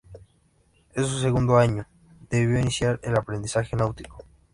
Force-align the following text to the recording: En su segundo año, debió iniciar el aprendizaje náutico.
En 0.95 1.05
su 1.05 1.19
segundo 1.19 1.59
año, 1.59 1.85
debió 2.31 2.59
iniciar 2.59 2.99
el 3.03 3.15
aprendizaje 3.15 3.75
náutico. 3.75 4.25